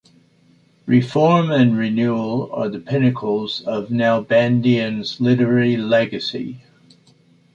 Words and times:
Reform 0.87 1.51
and 1.51 1.77
renewal 1.77 2.51
are 2.53 2.69
the 2.69 2.79
pinnacles 2.79 3.61
of 3.61 3.89
Nalbandian's 3.89 5.19
literary 5.21 5.77
legacy. 5.77 6.63